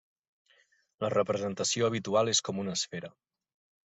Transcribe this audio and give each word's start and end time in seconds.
La 1.03 1.11
representació 1.15 1.91
habitual 1.91 2.33
és 2.33 2.43
com 2.47 2.65
una 2.65 2.75
esfera. 2.79 3.15